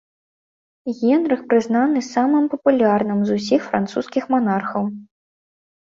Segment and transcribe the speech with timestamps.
[0.99, 4.83] Генрых прызнаны самым папулярным з усіх французскіх манархаў.